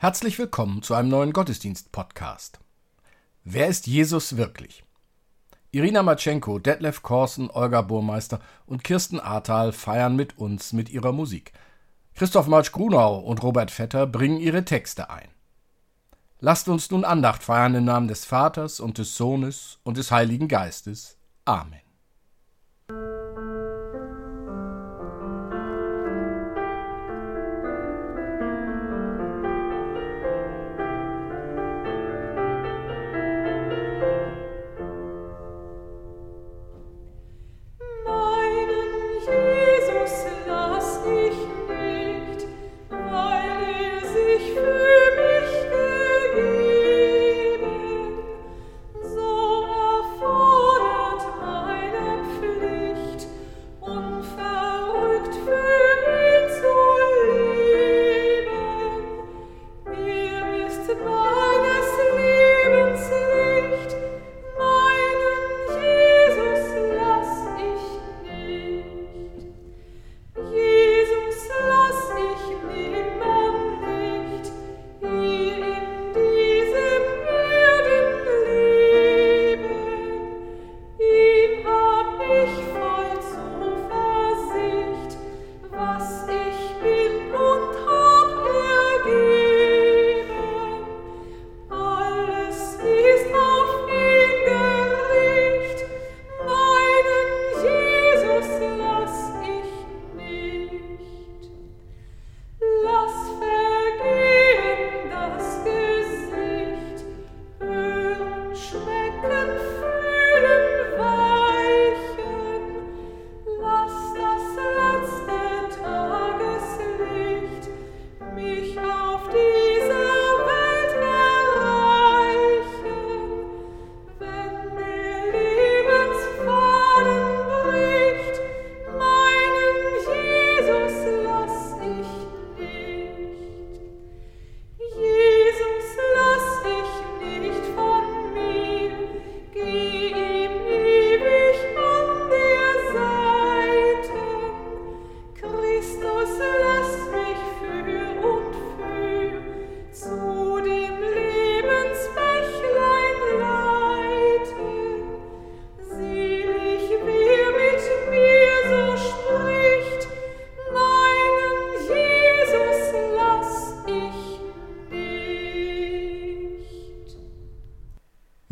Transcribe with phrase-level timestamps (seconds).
[0.00, 2.60] Herzlich willkommen zu einem neuen Gottesdienst-Podcast.
[3.42, 4.84] Wer ist Jesus wirklich?
[5.72, 11.52] Irina Matschenko, Detlef Korsen, Olga Burmeister und Kirsten Ahrtal feiern mit uns mit ihrer Musik.
[12.14, 15.30] Christoph Marsch-Grunau und Robert Vetter bringen ihre Texte ein.
[16.38, 20.46] Lasst uns nun Andacht feiern im Namen des Vaters und des Sohnes und des Heiligen
[20.46, 21.18] Geistes.
[21.44, 21.87] Amen.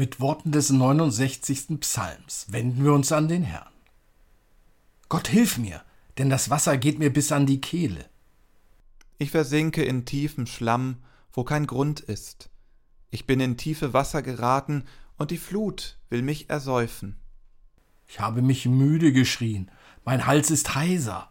[0.07, 1.81] Mit Worten des 69.
[1.81, 3.73] Psalms wenden wir uns an den Herrn.
[5.09, 5.83] Gott hilf mir,
[6.17, 8.09] denn das Wasser geht mir bis an die Kehle.
[9.19, 10.99] Ich versinke in tiefem Schlamm,
[11.33, 12.51] wo kein Grund ist.
[13.11, 14.85] Ich bin in tiefe Wasser geraten,
[15.19, 17.17] und die Flut will mich ersäufen.
[18.07, 19.73] Ich habe mich müde geschrien,
[20.05, 21.31] mein Hals ist heiser,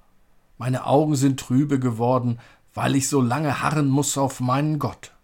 [0.58, 2.42] meine Augen sind trübe geworden,
[2.74, 5.16] weil ich so lange harren muss auf meinen Gott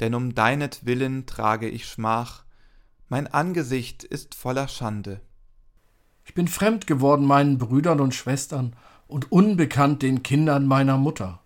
[0.00, 2.44] denn um deinetwillen trage ich Schmach,
[3.08, 5.20] mein Angesicht ist voller Schande.
[6.24, 8.76] Ich bin fremd geworden meinen Brüdern und Schwestern
[9.06, 11.40] und unbekannt den Kindern meiner Mutter.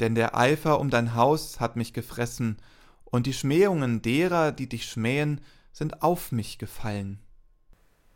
[0.00, 2.58] Denn der Eifer um dein Haus hat mich gefressen,
[3.04, 7.18] und die Schmähungen derer, die dich schmähen, sind auf mich gefallen.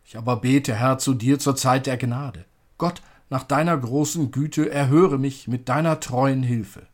[0.04, 2.46] Ich aber bete, Herr, zu dir zur Zeit der Gnade.
[2.78, 6.86] Gott, nach deiner großen Güte erhöre mich mit deiner treuen Hilfe.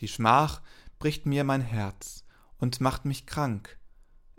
[0.00, 0.60] Die Schmach
[0.98, 2.24] bricht mir mein Herz
[2.58, 3.78] und macht mich krank.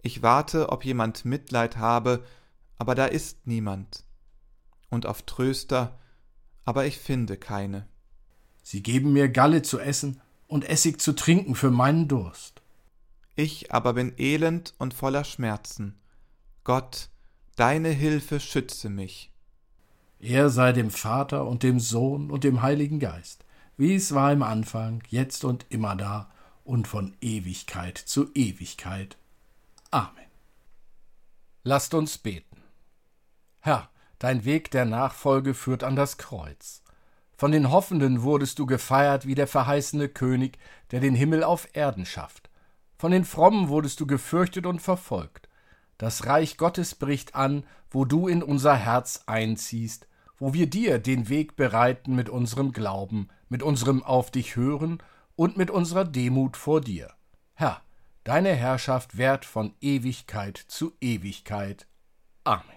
[0.06, 2.24] Ich warte, ob jemand Mitleid habe,
[2.78, 4.04] aber da ist niemand.
[4.92, 5.98] Und auf Tröster,
[6.64, 7.88] aber ich finde keine.
[8.62, 12.62] Sie geben mir Galle zu essen und Essig zu trinken für meinen Durst.
[13.36, 15.96] Ich aber bin elend und voller Schmerzen.
[16.64, 17.10] Gott,
[17.56, 19.32] deine Hilfe schütze mich.
[20.20, 23.44] Er sei dem Vater und dem Sohn und dem Heiligen Geist,
[23.76, 26.32] wie es war im Anfang, jetzt und immer da
[26.64, 29.18] und von Ewigkeit zu Ewigkeit.
[29.96, 30.26] Amen.
[31.64, 32.62] Lasst uns beten.
[33.62, 33.90] Herr,
[34.20, 36.84] dein Weg der Nachfolge führt an das Kreuz.
[37.38, 40.58] Von den Hoffenden wurdest du gefeiert wie der verheißene König,
[40.92, 42.50] der den Himmel auf Erden schafft.
[42.98, 45.48] Von den Frommen wurdest du gefürchtet und verfolgt.
[45.98, 51.30] Das Reich Gottes bricht an, wo du in unser Herz einziehst, wo wir dir den
[51.30, 55.02] Weg bereiten mit unserem Glauben, mit unserem Auf dich hören
[55.38, 57.14] und mit unserer Demut vor dir.
[57.54, 57.85] Herr,
[58.26, 61.88] deine Herrschaft währt von Ewigkeit zu Ewigkeit.
[62.44, 62.76] Amen.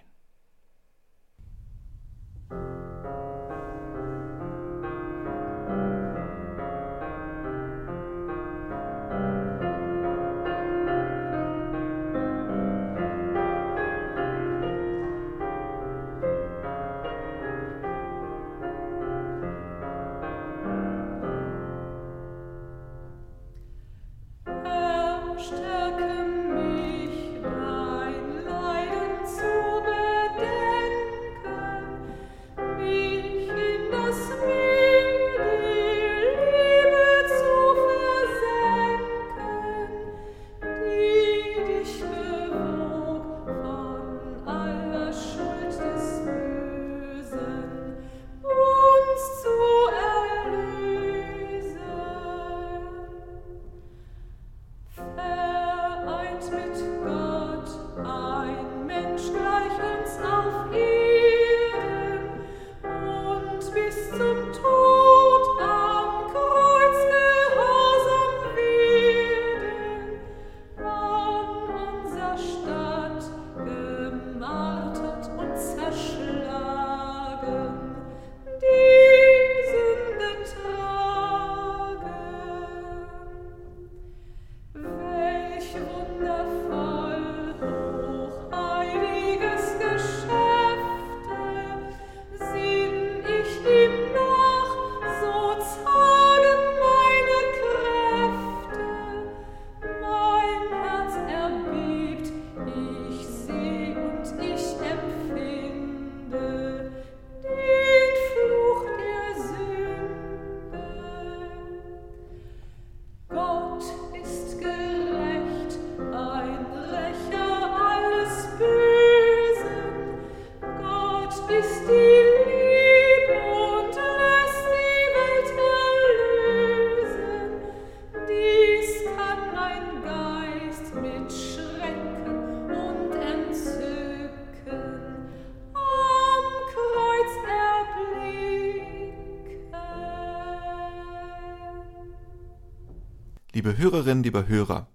[143.59, 144.87] Liebe Hörerinnen, liebe Hörer,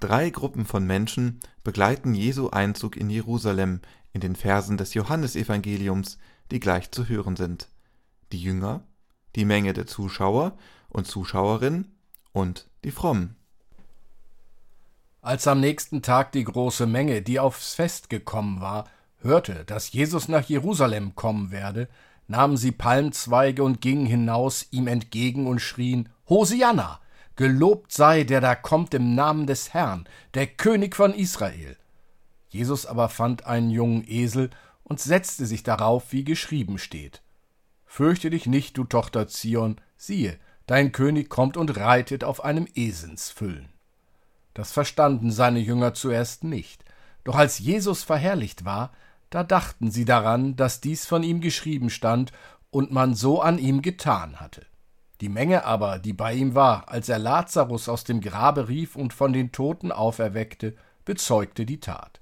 [0.00, 3.82] drei Gruppen von Menschen begleiten Jesu Einzug in Jerusalem
[4.12, 6.18] in den Versen des Johannesevangeliums,
[6.50, 7.68] die gleich zu hören sind.
[8.32, 8.82] Die Jünger,
[9.36, 10.58] die Menge der Zuschauer
[10.88, 11.96] und Zuschauerinnen
[12.32, 13.36] und die Frommen.
[15.20, 20.26] Als am nächsten Tag die große Menge, die aufs Fest gekommen war, hörte, dass Jesus
[20.26, 21.88] nach Jerusalem kommen werde,
[22.26, 26.98] nahmen sie Palmzweige und gingen hinaus ihm entgegen und schrien Hosianna,
[27.36, 31.76] gelobt sei, der da kommt im Namen des Herrn, der König von Israel.
[32.48, 34.50] Jesus aber fand einen jungen Esel
[34.84, 37.22] und setzte sich darauf, wie geschrieben steht.
[37.84, 43.68] Fürchte dich nicht, du Tochter Zion, siehe, dein König kommt und reitet auf einem Esensfüllen.
[44.52, 46.84] Das verstanden seine Jünger zuerst nicht,
[47.24, 48.92] doch als Jesus verherrlicht war,
[49.30, 52.32] da dachten sie daran, dass dies von ihm geschrieben stand
[52.70, 54.64] und man so an ihm getan hatte.
[55.20, 59.12] Die Menge aber, die bei ihm war, als er Lazarus aus dem Grabe rief und
[59.12, 62.20] von den Toten auferweckte, bezeugte die Tat.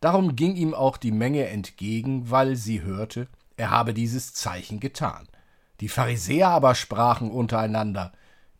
[0.00, 5.26] Darum ging ihm auch die Menge entgegen, weil sie hörte, er habe dieses Zeichen getan.
[5.80, 8.12] Die Pharisäer aber sprachen untereinander,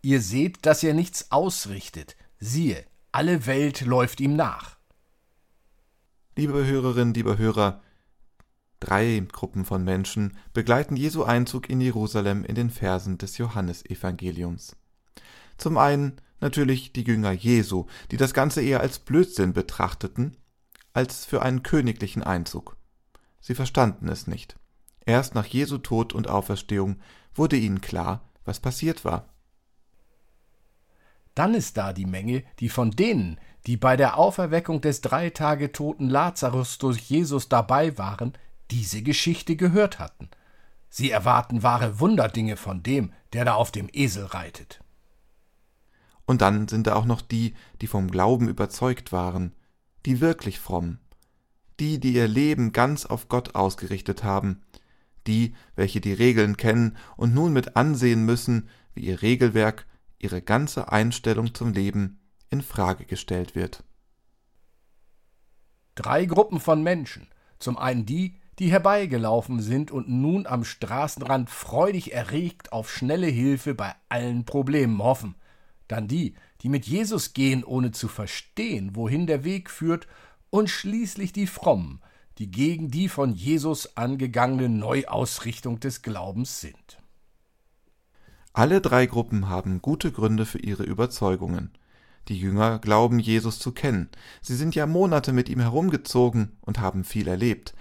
[0.02, 4.76] Ihr seht, dass er nichts ausrichtet, siehe, alle Welt läuft ihm nach.
[6.36, 7.80] Liebe Hörerinnen, liebe Hörer,
[8.86, 14.76] Drei Gruppen von Menschen begleiten Jesu Einzug in Jerusalem in den Versen des Johannesevangeliums.
[15.58, 20.36] Zum einen natürlich die Jünger Jesu, die das Ganze eher als Blödsinn betrachteten,
[20.92, 22.76] als für einen königlichen Einzug.
[23.40, 24.54] Sie verstanden es nicht.
[25.04, 27.00] Erst nach Jesu Tod und Auferstehung
[27.34, 29.28] wurde ihnen klar, was passiert war.
[31.34, 35.72] Dann ist da die Menge, die von denen, die bei der Auferweckung des drei Tage
[35.72, 38.32] toten Lazarus durch Jesus dabei waren,
[38.70, 40.28] diese Geschichte gehört hatten.
[40.88, 44.80] Sie erwarten wahre Wunderdinge von dem, der da auf dem Esel reitet.
[46.26, 49.52] Und dann sind da auch noch die, die vom Glauben überzeugt waren,
[50.04, 50.98] die wirklich fromm,
[51.78, 54.62] die, die ihr Leben ganz auf Gott ausgerichtet haben,
[55.26, 59.86] die, welche die Regeln kennen und nun mit ansehen müssen, wie ihr Regelwerk,
[60.18, 62.20] ihre ganze Einstellung zum Leben
[62.50, 63.84] in Frage gestellt wird.
[65.94, 67.28] Drei Gruppen von Menschen.
[67.58, 73.74] Zum einen die, die herbeigelaufen sind und nun am Straßenrand freudig erregt auf schnelle Hilfe
[73.74, 75.34] bei allen Problemen hoffen.
[75.88, 80.06] Dann die, die mit Jesus gehen, ohne zu verstehen, wohin der Weg führt,
[80.50, 82.00] und schließlich die Frommen,
[82.38, 86.98] die gegen die von Jesus angegangene Neuausrichtung des Glaubens sind.
[88.52, 91.72] Alle drei Gruppen haben gute Gründe für ihre Überzeugungen.
[92.28, 94.08] Die Jünger glauben Jesus zu kennen.
[94.40, 97.74] Sie sind ja Monate mit ihm herumgezogen und haben viel erlebt,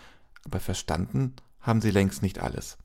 [0.45, 2.77] aber verstanden haben sie längst nicht alles.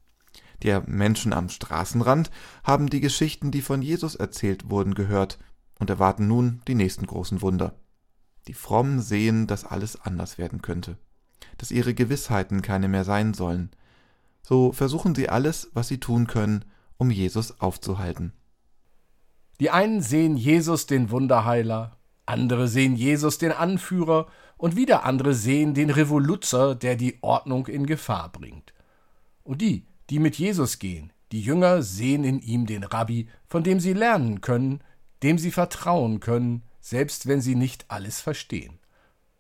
[0.63, 2.31] Die Menschen am Straßenrand
[2.65, 5.39] haben die Geschichten, die von Jesus erzählt wurden, gehört
[5.79, 7.75] und erwarten nun die nächsten großen Wunder.
[8.49, 10.99] Die Frommen sehen, dass alles anders werden könnte,
[11.59, 13.71] dass ihre Gewissheiten keine mehr sein sollen.
[14.43, 16.65] So versuchen sie alles, was sie tun können,
[16.97, 18.33] um Jesus aufzuhalten.
[19.61, 24.27] Die einen sehen Jesus den Wunderheiler, andere sehen Jesus den Anführer
[24.61, 28.75] und wieder andere sehen den Revoluzer, der die Ordnung in Gefahr bringt.
[29.43, 33.81] Und die, die mit Jesus gehen, die Jünger sehen in ihm den Rabbi, von dem
[33.81, 34.83] sie lernen können,
[35.23, 38.79] dem sie vertrauen können, selbst wenn sie nicht alles verstehen.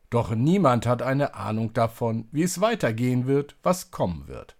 [0.08, 4.56] Doch niemand hat eine Ahnung davon, wie es weitergehen wird, was kommen wird.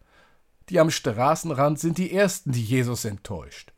[0.69, 3.73] Die am Straßenrand sind die Ersten, die Jesus enttäuscht.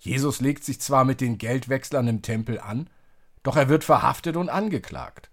[0.00, 2.90] Jesus legt sich zwar mit den Geldwechslern im Tempel an,
[3.44, 5.30] doch er wird verhaftet und angeklagt.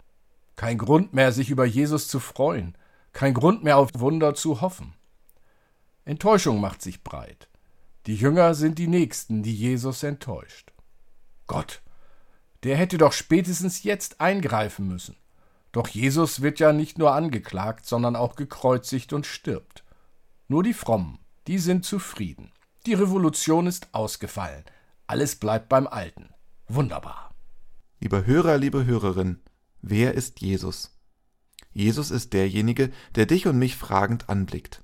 [0.55, 2.77] Kein Grund mehr, sich über Jesus zu freuen,
[3.11, 4.93] kein Grund mehr auf Wunder zu hoffen.
[6.05, 7.47] Enttäuschung macht sich breit.
[8.05, 10.73] Die Jünger sind die Nächsten, die Jesus enttäuscht.
[11.47, 11.81] Gott,
[12.63, 15.15] der hätte doch spätestens jetzt eingreifen müssen.
[15.71, 19.83] Doch Jesus wird ja nicht nur angeklagt, sondern auch gekreuzigt und stirbt.
[20.47, 22.51] Nur die Frommen, die sind zufrieden.
[22.85, 24.63] Die Revolution ist ausgefallen.
[25.07, 26.29] Alles bleibt beim Alten.
[26.67, 27.33] Wunderbar.
[27.99, 29.41] Lieber Hörer, liebe Hörerin,
[29.85, 30.97] Wer ist Jesus?
[31.73, 34.81] Jesus ist derjenige, der dich und mich fragend anblickt,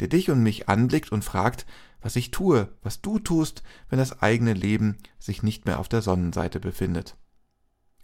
[0.00, 1.66] der dich und mich anblickt und fragt,
[2.00, 6.02] was ich tue, was du tust, wenn das eigene Leben sich nicht mehr auf der
[6.02, 7.16] Sonnenseite befindet.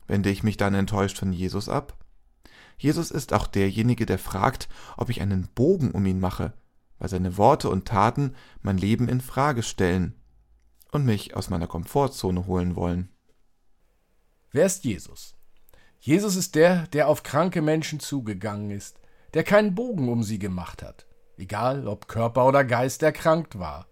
[0.06, 1.98] Wende ich mich dann enttäuscht von Jesus ab?
[2.78, 6.52] Jesus ist auch derjenige, der fragt, ob ich einen Bogen um ihn mache,
[7.00, 10.14] weil seine Worte und Taten mein Leben in Frage stellen
[10.92, 13.08] und mich aus meiner Komfortzone holen wollen.
[14.52, 15.35] Wer ist Jesus?
[16.00, 18.98] Jesus ist der, der auf kranke Menschen zugegangen ist,
[19.34, 23.86] der keinen Bogen um sie gemacht hat, egal ob Körper oder Geist erkrankt war.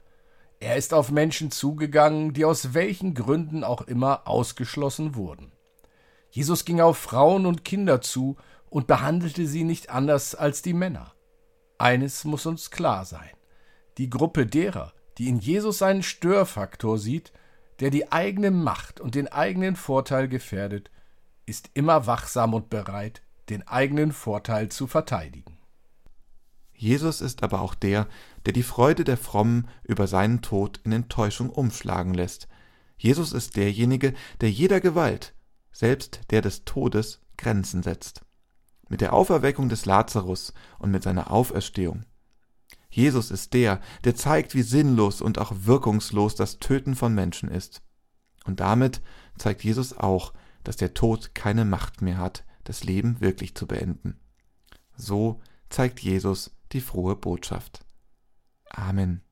[0.61, 5.53] Er ist auf Menschen zugegangen, die aus welchen Gründen auch immer ausgeschlossen wurden.
[6.31, 8.37] Jesus ging auf Frauen und Kinder zu
[8.71, 11.13] und behandelte sie nicht anders als die Männer.
[11.79, 13.31] Eines muss uns klar sein.
[13.99, 17.33] Die Gruppe derer, die in Jesus einen Störfaktor sieht,
[17.81, 20.91] der die eigene Macht und den eigenen Vorteil gefährdet,
[21.47, 25.59] ist immer wachsam und bereit, den eigenen Vorteil zu verteidigen.
[26.73, 28.09] Jesus ist aber auch der,
[28.47, 32.49] der die Freude der Frommen über seinen Tod in Enttäuschung umschlagen lässt.
[32.97, 35.35] Jesus ist derjenige, der jeder Gewalt,
[35.73, 38.23] selbst der des Todes, Grenzen setzt.
[38.89, 42.05] Mit der Auferweckung des Lazarus und mit seiner Auferstehung.
[42.91, 47.83] Jesus ist der, der zeigt, wie sinnlos und auch wirkungslos das Töten von Menschen ist.
[48.45, 49.01] Und damit
[49.37, 50.33] zeigt Jesus auch,
[50.65, 54.19] dass der Tod keine Macht mehr hat, das Leben wirklich zu beenden.
[54.97, 57.85] So zeigt Jesus die frohe Botschaft.
[58.71, 59.24] Amen.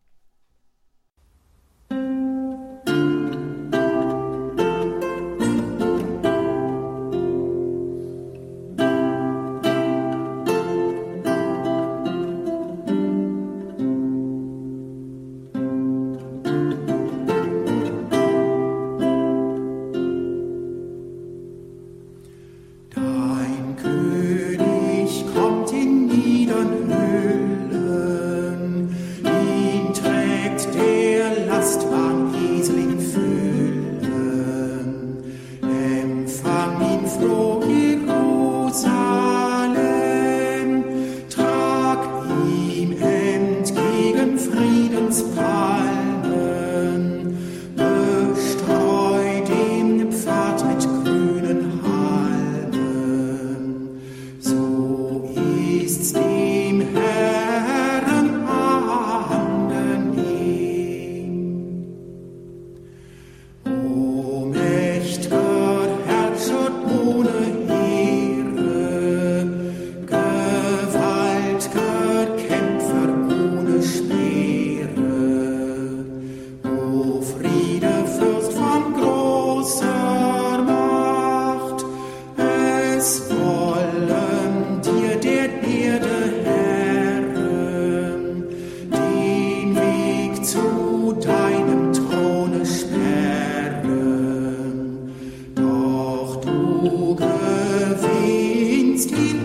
[99.13, 99.42] keep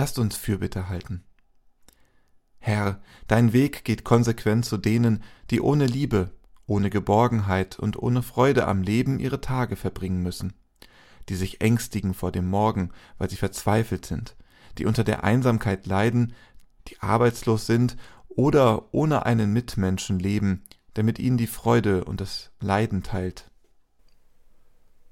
[0.00, 1.24] Lasst uns Fürbitte halten.
[2.58, 6.30] Herr, dein Weg geht konsequent zu denen, die ohne Liebe,
[6.64, 10.54] ohne Geborgenheit und ohne Freude am Leben ihre Tage verbringen müssen,
[11.28, 14.36] die sich ängstigen vor dem Morgen, weil sie verzweifelt sind,
[14.78, 16.32] die unter der Einsamkeit leiden,
[16.88, 20.62] die arbeitslos sind oder ohne einen Mitmenschen leben,
[20.96, 23.50] der mit ihnen die Freude und das Leiden teilt.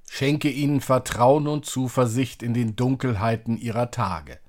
[0.09, 4.41] Schenke ihnen Vertrauen und Zuversicht in den Dunkelheiten ihrer Tage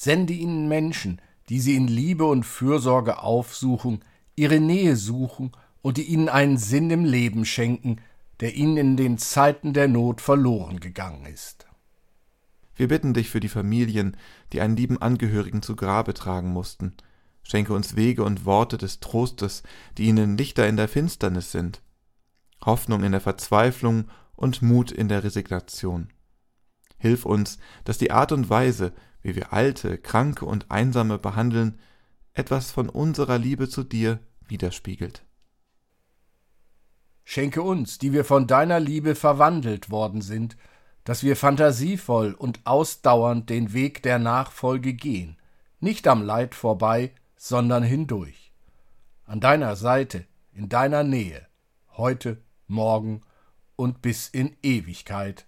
[0.00, 4.04] Sende ihnen Menschen, die sie in Liebe und Fürsorge aufsuchen,
[4.36, 5.50] ihre Nähe suchen
[5.82, 7.96] und die ihnen einen Sinn im Leben schenken,
[8.38, 11.66] der ihnen in den Zeiten der Not verloren gegangen ist.
[12.76, 14.16] Wir bitten dich für die Familien,
[14.52, 16.94] die einen lieben Angehörigen zu Grabe tragen mussten.
[17.42, 19.64] Schenke uns Wege und Worte des Trostes,
[19.96, 21.82] die ihnen Lichter in der Finsternis sind,
[22.64, 24.04] Hoffnung in der Verzweiflung
[24.36, 26.10] und Mut in der Resignation.
[26.98, 31.78] Hilf uns, dass die Art und Weise, wie wir Alte, Kranke und Einsame behandeln,
[32.34, 35.24] etwas von unserer Liebe zu dir widerspiegelt.
[37.24, 40.56] Schenke uns, die wir von deiner Liebe verwandelt worden sind,
[41.04, 45.36] dass wir fantasievoll und ausdauernd den Weg der Nachfolge gehen,
[45.80, 48.52] nicht am Leid vorbei, sondern hindurch.
[49.24, 51.46] An deiner Seite, in deiner Nähe,
[51.96, 53.22] heute, morgen
[53.76, 55.46] und bis in Ewigkeit.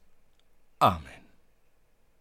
[0.79, 1.20] Amen.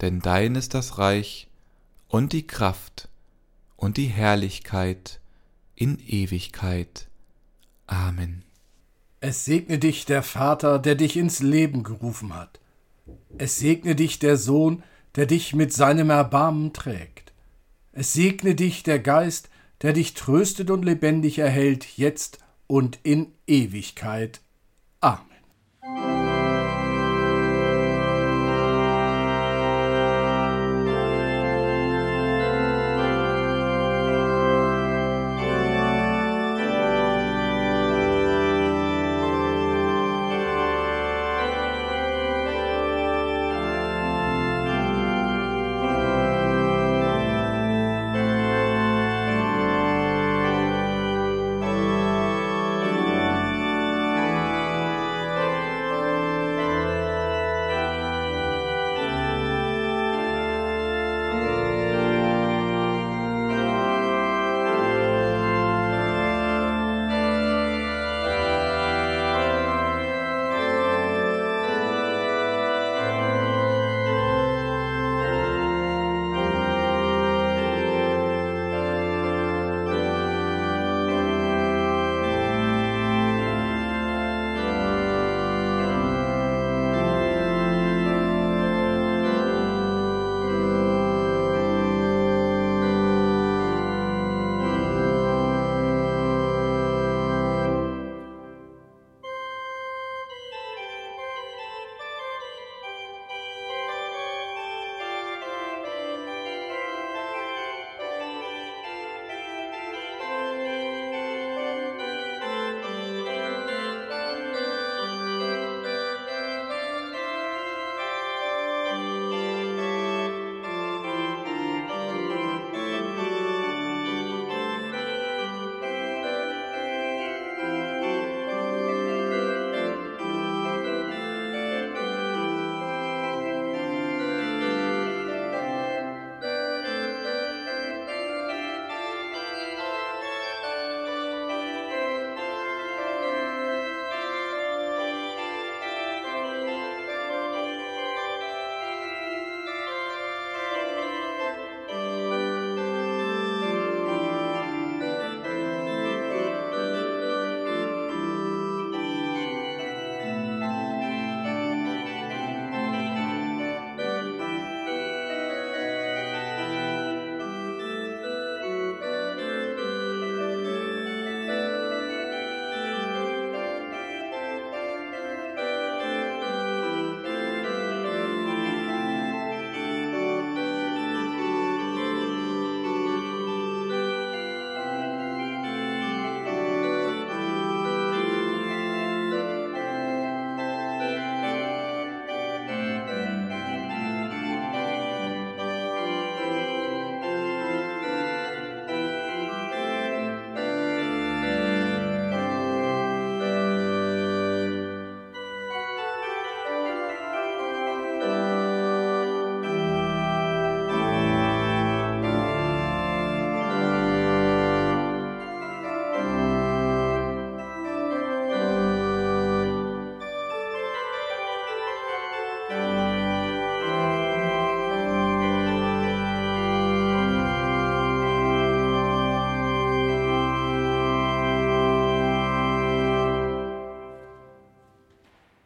[0.00, 1.48] Denn dein ist das Reich
[2.08, 3.08] und die Kraft
[3.76, 5.20] und die Herrlichkeit
[5.74, 7.08] in Ewigkeit.
[7.86, 8.44] Amen.
[9.20, 12.60] Es segne dich der Vater, der dich ins Leben gerufen hat.
[13.38, 14.82] Es segne dich der Sohn,
[15.16, 17.32] der dich mit seinem Erbarmen trägt.
[17.92, 19.48] Es segne dich der Geist,
[19.82, 24.40] der dich tröstet und lebendig erhält, jetzt und in Ewigkeit.
[25.00, 26.17] Amen.